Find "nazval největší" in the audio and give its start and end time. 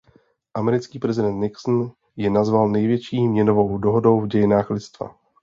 2.29-3.27